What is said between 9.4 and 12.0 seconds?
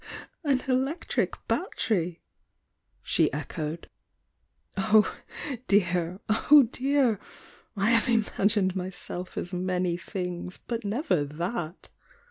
many things, but never that!"